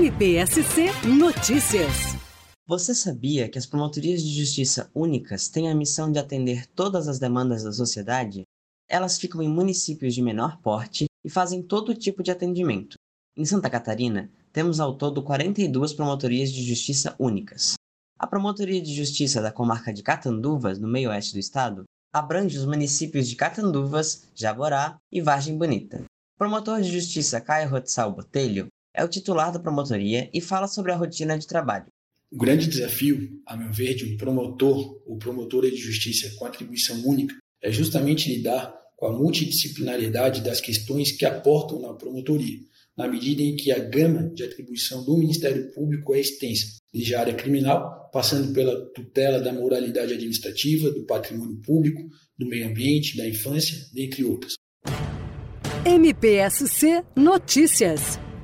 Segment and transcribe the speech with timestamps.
[0.00, 2.16] MPSC Notícias.
[2.66, 7.18] Você sabia que as promotorias de justiça únicas têm a missão de atender todas as
[7.18, 8.44] demandas da sociedade?
[8.88, 12.96] Elas ficam em municípios de menor porte e fazem todo tipo de atendimento.
[13.36, 17.74] Em Santa Catarina, temos ao todo 42 promotorias de justiça únicas.
[18.18, 23.28] A Promotoria de Justiça da comarca de Catanduvas, no meio-oeste do estado, abrange os municípios
[23.28, 25.98] de Catanduvas, Jaborá e Vargem Bonita.
[25.98, 28.66] O promotor de justiça Caio Rotzal Botelho
[29.00, 31.86] é o titular da promotoria e fala sobre a rotina de trabalho.
[32.30, 36.96] O grande desafio, a meu ver, de um promotor ou promotora de justiça com atribuição
[37.04, 42.58] única é justamente lidar com a multidisciplinaridade das questões que aportam na promotoria,
[42.96, 47.20] na medida em que a gama de atribuição do Ministério Público é extensa, desde a
[47.20, 52.02] área criminal, passando pela tutela da moralidade administrativa, do patrimônio público,
[52.38, 54.52] do meio ambiente, da infância, dentre outras.
[55.84, 58.18] MPSC Notícias,